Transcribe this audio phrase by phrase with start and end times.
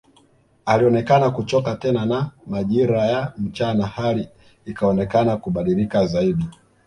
[0.65, 4.29] Alionekana kuchoka tena na majira ya mchana hali
[4.65, 6.45] ikaonekana kubadilika zaidi